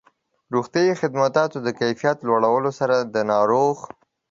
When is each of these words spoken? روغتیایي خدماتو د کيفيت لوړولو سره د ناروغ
روغتیایي 0.53 0.93
خدماتو 1.01 1.57
د 1.61 1.67
کيفيت 1.79 2.17
لوړولو 2.27 2.71
سره 2.79 2.95
د 3.13 3.15
ناروغ 3.31 3.75